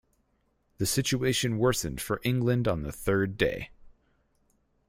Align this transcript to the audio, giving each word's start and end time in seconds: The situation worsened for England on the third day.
The 0.79 0.87
situation 0.87 1.59
worsened 1.59 2.01
for 2.01 2.19
England 2.23 2.67
on 2.67 2.81
the 2.81 2.91
third 2.91 3.37
day. 3.37 3.69